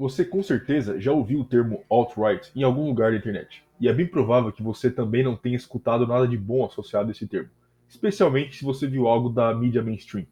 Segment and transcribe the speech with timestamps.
[0.00, 3.92] Você com certeza já ouviu o termo alt-right em algum lugar da internet, e é
[3.92, 7.50] bem provável que você também não tenha escutado nada de bom associado a esse termo,
[7.86, 10.26] especialmente se você viu algo da mídia mainstream.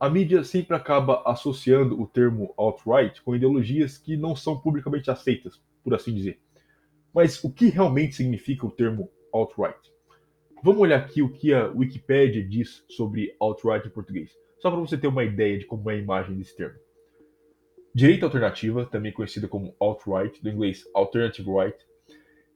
[0.00, 5.62] A mídia sempre acaba associando o termo alt-right com ideologias que não são publicamente aceitas,
[5.82, 6.40] por assim dizer.
[7.14, 9.92] Mas o que realmente significa o termo alt-right?
[10.62, 14.30] Vamos olhar aqui o que a Wikipedia diz sobre alt-right em português,
[14.60, 16.83] só para você ter uma ideia de como é a imagem desse termo.
[17.94, 21.78] Direita alternativa, também conhecida como alt-right, do inglês alternative right,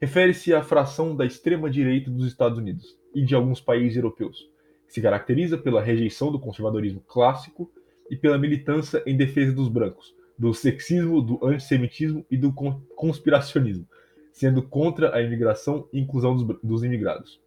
[0.01, 4.51] refere-se à fração da extrema-direita dos Estados Unidos e de alguns países europeus,
[4.87, 7.70] que se caracteriza pela rejeição do conservadorismo clássico
[8.10, 12.52] e pela militância em defesa dos brancos, do sexismo, do antissemitismo e do
[12.96, 13.87] conspiracionismo,
[14.32, 17.41] sendo contra a imigração e inclusão dos, dos imigrados.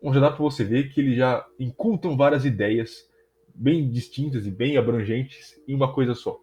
[0.00, 3.10] Bom, já dá para você ver que eles já incultam várias ideias
[3.52, 6.40] bem distintas e bem abrangentes em uma coisa só.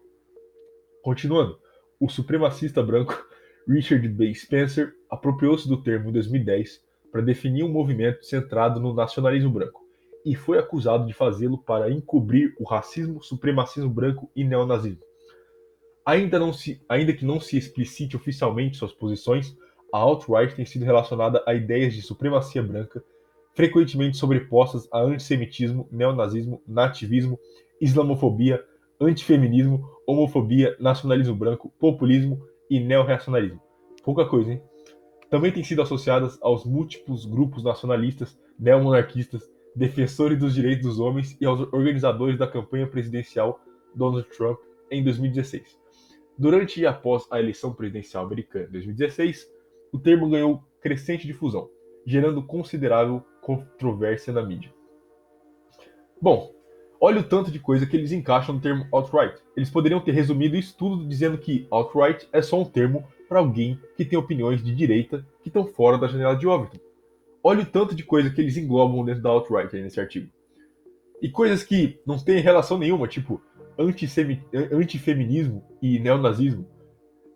[1.02, 1.58] Continuando,
[1.98, 3.26] o supremacista branco
[3.68, 4.34] Richard B.
[4.34, 9.80] Spencer apropriou-se do termo em 2010 para definir um movimento centrado no nacionalismo branco
[10.24, 15.02] e foi acusado de fazê-lo para encobrir o racismo, supremacismo branco e neonazismo.
[16.04, 19.56] Ainda, não se, ainda que não se explicite oficialmente suas posições,
[19.92, 23.02] a alt-right tem sido relacionada a ideias de supremacia branca,
[23.54, 27.38] frequentemente sobrepostas a antissemitismo, neonazismo, nativismo,
[27.80, 28.64] islamofobia,
[29.00, 33.60] antifeminismo, homofobia, nacionalismo branco, populismo e neorreacionarismo.
[34.02, 34.62] Pouca coisa, hein?
[35.28, 41.46] Também têm sido associadas aos múltiplos grupos nacionalistas, neomonarquistas, defensores dos direitos dos homens e
[41.46, 43.60] aos organizadores da campanha presidencial
[43.94, 44.58] Donald Trump
[44.90, 45.78] em 2016.
[46.36, 49.48] Durante e após a eleição presidencial americana em 2016,
[49.92, 51.68] o termo ganhou crescente difusão,
[52.04, 54.72] gerando considerável controvérsia na mídia.
[56.20, 56.52] Bom,
[57.02, 59.34] Olha o tanto de coisa que eles encaixam no termo alt-right.
[59.56, 63.80] Eles poderiam ter resumido isso tudo dizendo que alt-right é só um termo para alguém
[63.96, 66.78] que tem opiniões de direita que estão fora da janela de Overton.
[67.42, 70.28] Olha o tanto de coisa que eles englobam dentro da alt-right aí nesse artigo.
[71.22, 73.40] E coisas que não têm relação nenhuma, tipo
[73.78, 76.66] antifeminismo e neonazismo.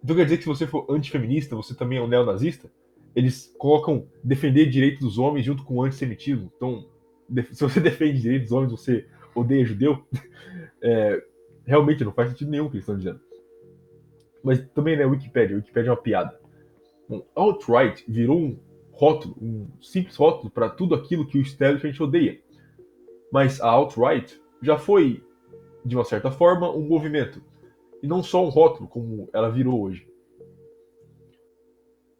[0.02, 2.70] Então quer dizer que se você for antifeminista, você também é um neonazista?
[3.16, 6.52] Eles colocam defender direitos dos homens junto com o antissemitismo.
[6.54, 6.86] Então,
[7.50, 10.04] se você defende direitos dos homens, você odeia judeu,
[10.82, 11.22] é,
[11.64, 13.20] realmente não faz sentido nenhum o que eles estão dizendo.
[14.42, 16.38] Mas também, né, Wikipedia, Wikipedia é uma piada.
[17.08, 18.58] Um, alt-right virou um
[18.92, 22.38] rótulo, um simples rótulo para tudo aquilo que o establishment odeia.
[23.32, 25.22] Mas a alt-right já foi,
[25.84, 27.42] de uma certa forma, um movimento.
[28.02, 30.06] E não só um rótulo, como ela virou hoje.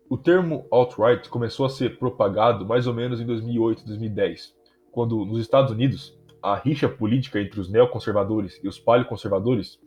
[0.09, 4.55] O termo alt-right começou a ser propagado mais ou menos em 2008, 2010,
[4.91, 9.81] quando nos Estados Unidos a rixa política entre os neoconservadores e os paleoconservadores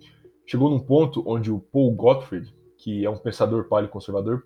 [0.43, 4.41] chegou num ponto onde o Paul Gottfried, que é um pensador paleoconservador,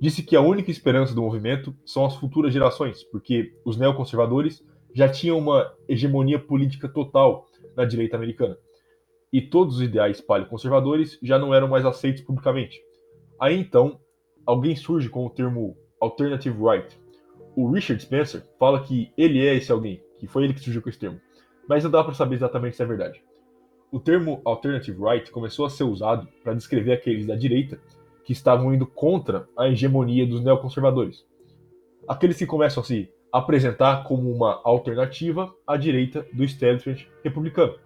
[0.00, 4.60] disse que a única esperança do movimento são as futuras gerações, porque os neoconservadores
[4.92, 7.46] já tinham uma hegemonia política total
[7.76, 8.58] na direita americana.
[9.32, 12.76] E todos os ideais paleoconservadores já não eram mais aceitos publicamente.
[13.40, 14.00] Aí então,
[14.44, 16.98] alguém surge com o termo alternative right.
[17.54, 20.88] O Richard Spencer fala que ele é esse alguém, que foi ele que surgiu com
[20.88, 21.20] esse termo
[21.68, 23.22] mas não dá para saber exatamente se é verdade.
[23.90, 27.80] O termo alternative right começou a ser usado para descrever aqueles da direita
[28.24, 31.24] que estavam indo contra a hegemonia dos neoconservadores.
[32.08, 37.78] Aqueles que começam a se apresentar como uma alternativa à direita do establishment republicano.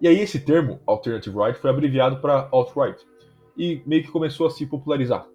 [0.00, 3.02] E aí esse termo, alternative right, foi abreviado para alt-right
[3.56, 5.26] e meio que começou a se popularizar.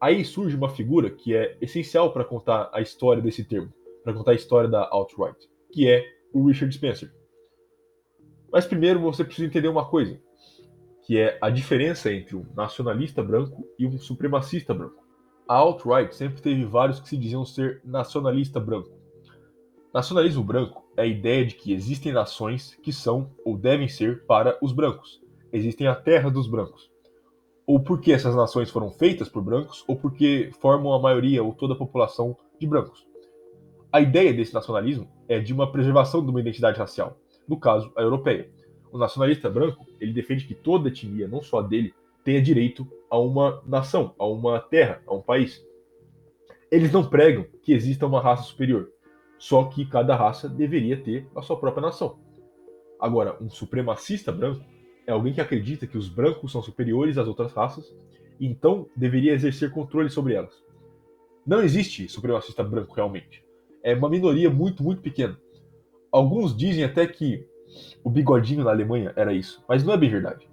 [0.00, 3.72] Aí surge uma figura que é essencial para contar a história desse termo,
[4.02, 5.38] para contar a história da alt-right,
[5.72, 7.14] que é o Richard Spencer.
[8.52, 10.20] Mas primeiro você precisa entender uma coisa,
[11.06, 15.02] que é a diferença entre um nacionalista branco e um supremacista branco.
[15.48, 18.90] A alt-right sempre teve vários que se diziam ser nacionalista branco.
[19.92, 24.58] Nacionalismo branco é a ideia de que existem nações que são ou devem ser para
[24.60, 25.22] os brancos.
[25.52, 26.90] Existem a terra dos brancos.
[27.66, 31.74] Ou porque essas nações foram feitas por brancos, ou porque formam a maioria ou toda
[31.74, 33.06] a população de brancos.
[33.94, 38.02] A ideia desse nacionalismo é de uma preservação de uma identidade racial, no caso, a
[38.02, 38.50] europeia.
[38.90, 41.94] O nacionalista branco, ele defende que toda etnia, não só dele,
[42.24, 45.64] tenha direito a uma nação, a uma terra, a um país.
[46.72, 48.90] Eles não pregam que exista uma raça superior,
[49.38, 52.18] só que cada raça deveria ter a sua própria nação.
[52.98, 54.64] Agora, um supremacista branco
[55.06, 57.94] é alguém que acredita que os brancos são superiores às outras raças
[58.40, 60.64] e então deveria exercer controle sobre elas.
[61.46, 63.43] Não existe supremacista branco realmente
[63.84, 65.38] é uma minoria muito, muito pequena.
[66.10, 67.46] Alguns dizem até que
[68.02, 70.48] o bigodinho na Alemanha era isso, mas não é bem verdade.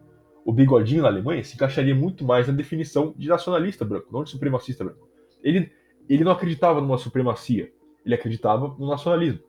[0.45, 4.31] o bigodinho na Alemanha se encaixaria muito mais na definição de nacionalista branco, não de
[4.31, 5.07] supremacista branco.
[5.43, 5.71] Ele,
[6.09, 7.71] ele não acreditava numa supremacia,
[8.05, 9.41] ele acreditava no nacionalismo.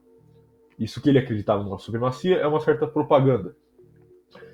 [0.79, 3.57] Isso que ele acreditava numa supremacia é uma certa propaganda.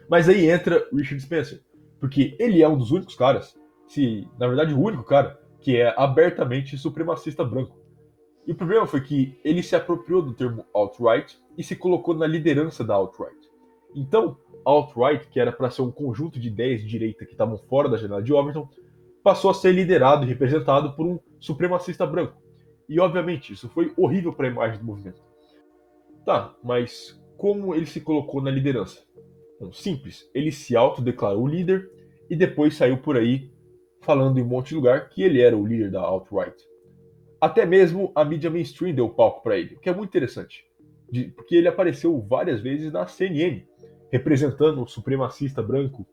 [0.09, 1.61] Mas aí entra Richard Spencer,
[2.01, 5.93] porque ele é um dos únicos caras, se na verdade o único cara, que é
[5.97, 7.78] abertamente supremacista branco.
[8.49, 12.27] E o problema foi que ele se apropriou do termo alt-right e se colocou na
[12.27, 13.47] liderança da alt-right.
[13.95, 17.91] Então, alt-right, que era para ser um conjunto de ideias de direita que estavam fora
[17.91, 18.67] da janela de Overton,
[19.23, 22.41] passou a ser liderado e representado por um supremacista branco.
[22.89, 25.23] E obviamente, isso foi horrível para a imagem do movimento.
[26.25, 29.03] Tá, mas como ele se colocou na liderança?
[29.61, 31.91] Bom, simples, ele se autodeclarou líder
[32.31, 33.53] e depois saiu por aí
[34.01, 36.68] falando em um monte de lugar que ele era o líder da alt-right.
[37.41, 40.67] Até mesmo a mídia mainstream deu palco para ele, o que é muito interessante,
[41.37, 43.65] porque ele apareceu várias vezes na CNN,
[44.11, 46.05] representando o supremacista branco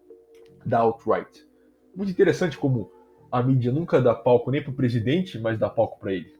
[0.66, 1.48] da alt-right.
[1.96, 2.92] Muito interessante como
[3.32, 6.34] a mídia nunca dá palco nem para o presidente, mas dá palco para ele.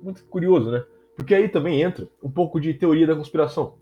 [0.00, 0.84] Muito curioso, né?
[1.14, 3.76] Porque aí também entra um pouco de teoria da conspiração.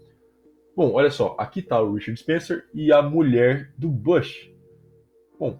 [0.74, 4.50] Bom, olha só, aqui está o Richard Spencer e a mulher do Bush.
[5.38, 5.58] Bom,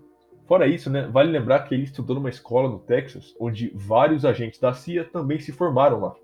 [0.49, 4.59] fora isso, né, vale lembrar que ele estudou numa escola no Texas, onde vários agentes
[4.59, 6.17] da CIA também se formaram lá.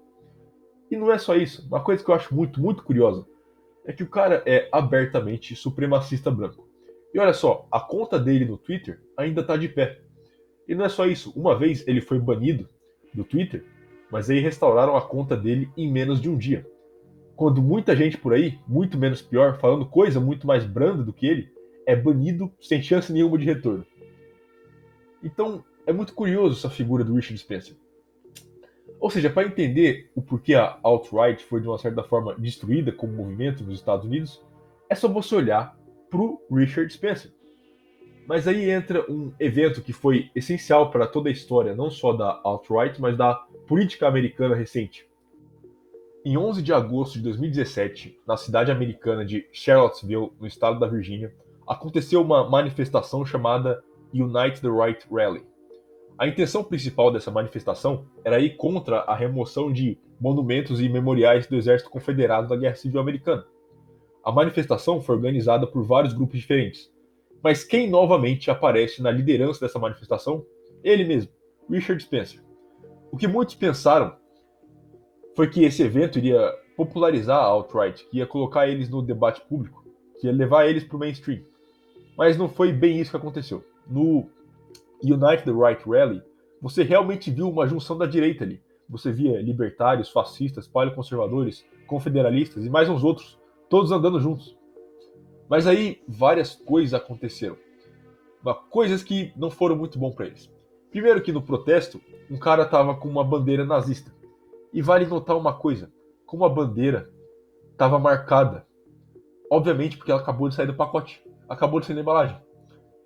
[0.91, 3.27] E não é só isso, uma coisa que eu acho muito, muito curiosa
[3.85, 6.67] é que o cara é abertamente supremacista branco.
[7.13, 10.01] E olha só, a conta dele no Twitter ainda está de pé.
[10.67, 12.67] E não é só isso, uma vez ele foi banido
[13.13, 13.63] do Twitter,
[14.11, 16.67] mas aí restauraram a conta dele em menos de um dia.
[17.37, 21.27] Quando muita gente por aí, muito menos pior, falando coisa muito mais branda do que
[21.27, 21.53] ele,
[21.87, 23.85] é banido sem chance nenhuma de retorno.
[25.25, 27.75] Então, é muito curioso essa figura do Richard Spencer.
[29.01, 33.15] Ou seja, para entender o porquê a alt-right foi de uma certa forma destruída como
[33.15, 34.43] movimento nos Estados Unidos,
[34.89, 35.77] é só você olhar
[36.11, 37.33] para o Richard Spencer.
[38.27, 42.41] Mas aí entra um evento que foi essencial para toda a história, não só da
[42.45, 43.35] alt-right, mas da
[43.67, 45.07] política americana recente.
[46.25, 51.35] Em 11 de agosto de 2017, na cidade americana de Charlottesville, no estado da Virgínia,
[51.67, 55.45] aconteceu uma manifestação chamada Unite the Right Rally.
[56.17, 61.57] A intenção principal dessa manifestação era ir contra a remoção de monumentos e memoriais do
[61.57, 63.45] Exército Confederado da Guerra Civil Americana.
[64.25, 66.89] A manifestação foi organizada por vários grupos diferentes,
[67.43, 70.47] mas quem novamente aparece na liderança dessa manifestação?
[70.85, 71.33] Ele mesmo,
[71.69, 72.43] Richard Spencer.
[73.11, 74.17] O que muitos pensaram
[75.35, 79.85] foi que esse evento iria popularizar a alt-right, que ia colocar eles no debate público,
[80.21, 81.43] que ia levar eles para o mainstream.
[82.17, 83.65] Mas não foi bem isso que aconteceu.
[83.87, 84.29] No
[85.03, 86.23] Unite the Right Rally,
[86.61, 88.63] você realmente viu uma junção da direita ali.
[88.89, 93.39] Você via libertários, fascistas, paleoconservadores, confederalistas e mais uns outros,
[93.69, 94.57] todos andando juntos.
[95.49, 97.57] Mas aí várias coisas aconteceram.
[98.71, 100.51] Coisas que não foram muito bom para eles.
[100.91, 102.01] Primeiro que no protesto,
[102.31, 104.15] um cara tava com uma bandeira nazista.
[104.73, 105.93] E vale notar uma coisa,
[106.27, 107.11] como a bandeira
[107.73, 108.67] estava marcada,
[109.51, 112.37] obviamente porque ela acabou de sair do pacote, acabou de sair da embalagem.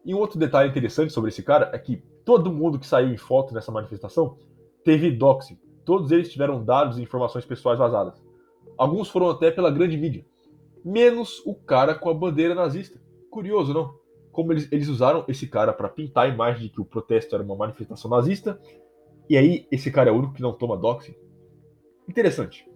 [0.09, 3.19] E um outro detalhe interessante sobre esse cara é que todo mundo que saiu em
[3.19, 4.39] foto nessa manifestação
[4.83, 5.59] teve doxing.
[5.85, 8.25] Todos eles tiveram dados e informações pessoais vazadas.
[8.79, 10.25] Alguns foram até pela grande mídia.
[10.83, 12.99] Menos o cara com a bandeira nazista.
[13.31, 13.99] Curioso, não?
[14.33, 17.45] Como eles, eles usaram esse cara para pintar a imagem de que o protesto era
[17.45, 18.59] uma manifestação nazista.
[19.29, 21.17] E aí, esse cara é o único que não toma doxing.
[22.09, 22.67] Interessante.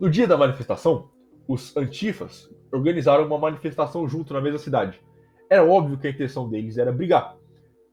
[0.00, 1.10] No dia da manifestação,
[1.46, 5.04] os antifas organizaram uma manifestação junto na mesma cidade
[5.48, 7.36] era óbvio que a intenção deles era brigar.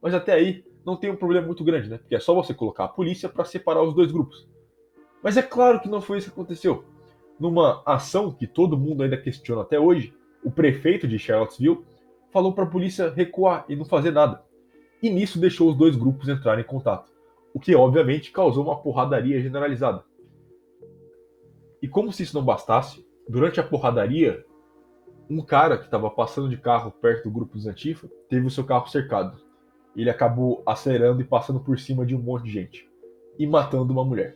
[0.02, 1.98] Mas até aí não tem um problema muito grande, né?
[1.98, 4.48] Porque é só você colocar a polícia para separar os dois grupos.
[5.22, 6.84] Mas é claro que não foi isso que aconteceu.
[7.40, 11.84] Numa ação que todo mundo ainda questiona até hoje, o prefeito de Charlottesville
[12.32, 14.44] falou para a polícia recuar e não fazer nada.
[15.02, 17.12] E nisso deixou os dois grupos entrarem em contato,
[17.54, 20.04] o que obviamente causou uma porradaria generalizada.
[21.82, 24.46] E como se isso não bastasse, durante a porradaria,
[25.32, 28.66] um cara que estava passando de carro perto do grupo dos Antifa teve o seu
[28.66, 29.40] carro cercado.
[29.96, 32.90] Ele acabou acelerando e passando por cima de um monte de gente
[33.40, 34.36] e matando uma mulher.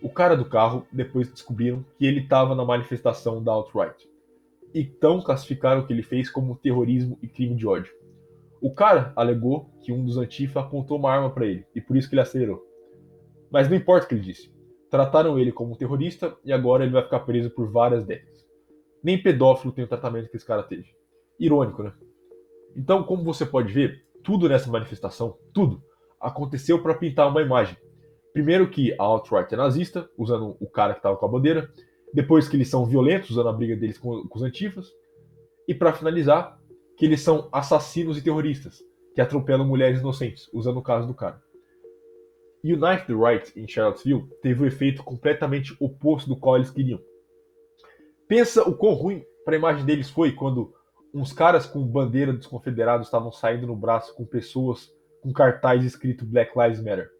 [0.00, 4.08] O cara do carro depois descobriram que ele estava na manifestação da alt-right.
[4.72, 7.92] Então classificaram o que ele fez como terrorismo e crime de ódio.
[8.60, 12.08] O cara alegou que um dos Antifa apontou uma arma para ele e por isso
[12.08, 12.64] que ele acelerou.
[13.50, 14.52] Mas não importa o que ele disse.
[14.88, 18.32] Trataram ele como um terrorista e agora ele vai ficar preso por várias décadas
[19.02, 20.86] nem pedófilo tem o tratamento que esse cara teve.
[21.38, 21.92] Irônico, né?
[22.76, 25.82] Então, como você pode ver, tudo nessa manifestação, tudo,
[26.20, 27.76] aconteceu para pintar uma imagem.
[28.32, 31.70] Primeiro que a alt-right é nazista, usando o cara que estava com a bandeira.
[32.14, 34.86] Depois que eles são violentos, usando a briga deles com, com os antifas.
[35.66, 36.58] E para finalizar,
[36.96, 38.78] que eles são assassinos e terroristas
[39.14, 41.42] que atropelam mulheres inocentes, usando o caso do cara.
[42.64, 47.00] Unite the Right em Charlottesville teve o um efeito completamente oposto do qual eles queriam.
[48.32, 50.72] Pensa o quão ruim para a imagem deles foi quando
[51.12, 56.24] uns caras com bandeira dos confederados estavam saindo no braço com pessoas com cartaz escrito
[56.24, 57.10] Black Lives Matter.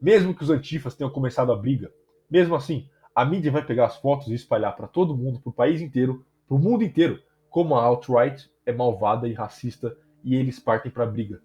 [0.00, 1.92] Mesmo que os antifas tenham começado a briga,
[2.30, 5.52] mesmo assim, a mídia vai pegar as fotos e espalhar para todo mundo, para o
[5.52, 10.60] país inteiro, para o mundo inteiro, como a alt-right é malvada e racista e eles
[10.60, 11.42] partem para a briga.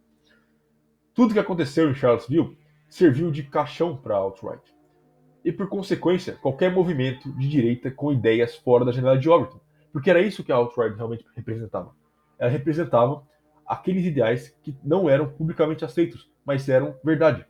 [1.12, 2.56] Tudo que aconteceu em Charlottesville
[2.88, 4.62] serviu de caixão para a alt-right.
[5.44, 9.60] E por consequência, qualquer movimento de direita com ideias fora da janela de Overton.
[9.92, 11.94] Porque era isso que a alt-right realmente representava.
[12.38, 13.24] Ela representava
[13.66, 17.46] aqueles ideais que não eram publicamente aceitos, mas eram verdade.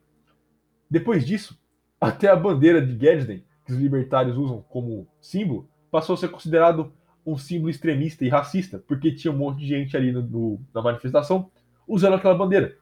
[0.90, 1.60] Depois disso,
[2.00, 6.94] até a bandeira de Gadsden, que os libertários usam como símbolo, passou a ser considerado
[7.26, 10.82] um símbolo extremista e racista, porque tinha um monte de gente ali no, no, na
[10.82, 11.52] manifestação
[11.88, 12.78] usando aquela bandeira.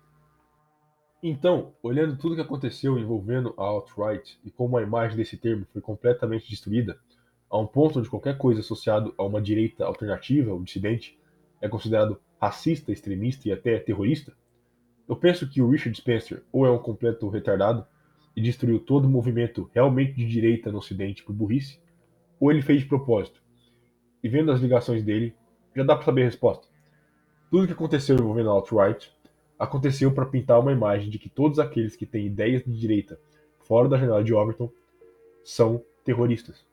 [1.22, 5.82] Então, olhando tudo que aconteceu envolvendo a alt-right e como a imagem desse termo foi
[5.82, 6.98] completamente destruída,
[7.50, 11.20] a um ponto onde qualquer coisa associada a uma direita alternativa ou dissidente
[11.62, 14.34] é considerado racista, extremista e até terrorista,
[15.10, 17.86] eu penso que o Richard Spencer ou é um completo retardado
[18.34, 21.82] e destruiu todo o movimento realmente de direita no Ocidente por burrice,
[22.40, 23.42] ou ele fez de propósito.
[24.24, 25.36] E vendo as ligações dele,
[25.76, 26.66] já dá para saber a resposta.
[27.52, 29.12] Tudo que aconteceu envolvendo a alt-right
[29.60, 33.20] aconteceu para pintar uma imagem de que todos aqueles que têm ideias de direita
[33.60, 34.72] fora da janela de Overton
[35.44, 36.66] são terroristas.